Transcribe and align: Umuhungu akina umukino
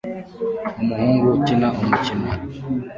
Umuhungu 0.81 1.25
akina 1.37 1.67
umukino 1.81 2.27